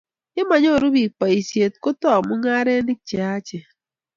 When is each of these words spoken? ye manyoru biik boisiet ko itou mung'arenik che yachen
ye 0.35 0.41
manyoru 0.49 0.85
biik 0.93 1.13
boisiet 1.19 1.73
ko 1.83 1.89
itou 1.95 2.21
mung'arenik 2.27 2.99
che 3.07 3.15
yachen 3.23 3.65